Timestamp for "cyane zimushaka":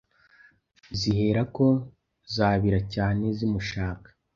2.93-4.07